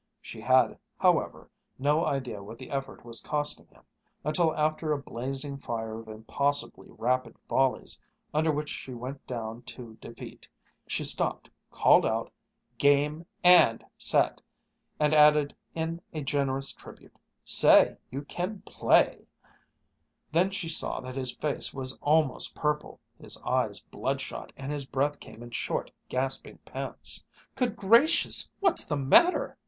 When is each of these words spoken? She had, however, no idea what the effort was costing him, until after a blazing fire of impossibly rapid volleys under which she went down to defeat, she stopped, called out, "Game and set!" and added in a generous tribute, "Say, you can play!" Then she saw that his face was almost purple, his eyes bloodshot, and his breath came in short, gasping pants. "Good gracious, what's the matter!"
She 0.19 0.41
had, 0.41 0.79
however, 0.97 1.47
no 1.77 2.03
idea 2.03 2.41
what 2.41 2.57
the 2.57 2.71
effort 2.71 3.05
was 3.05 3.21
costing 3.21 3.67
him, 3.67 3.83
until 4.23 4.51
after 4.55 4.91
a 4.91 4.97
blazing 4.97 5.57
fire 5.57 5.99
of 5.99 6.07
impossibly 6.07 6.87
rapid 6.89 7.37
volleys 7.47 7.99
under 8.33 8.51
which 8.51 8.69
she 8.71 8.95
went 8.95 9.27
down 9.27 9.61
to 9.61 9.99
defeat, 10.01 10.49
she 10.87 11.03
stopped, 11.03 11.51
called 11.69 12.03
out, 12.03 12.31
"Game 12.79 13.27
and 13.43 13.85
set!" 13.95 14.41
and 14.99 15.13
added 15.13 15.55
in 15.75 16.01
a 16.13 16.23
generous 16.23 16.73
tribute, 16.73 17.13
"Say, 17.45 17.95
you 18.09 18.23
can 18.23 18.61
play!" 18.65 19.27
Then 20.31 20.49
she 20.49 20.67
saw 20.67 20.99
that 21.01 21.15
his 21.15 21.35
face 21.35 21.75
was 21.75 21.95
almost 22.01 22.55
purple, 22.55 22.99
his 23.19 23.39
eyes 23.43 23.81
bloodshot, 23.81 24.51
and 24.57 24.71
his 24.71 24.87
breath 24.87 25.19
came 25.19 25.43
in 25.43 25.51
short, 25.51 25.91
gasping 26.09 26.57
pants. 26.65 27.23
"Good 27.53 27.75
gracious, 27.75 28.49
what's 28.61 28.83
the 28.83 28.97
matter!" 28.97 29.59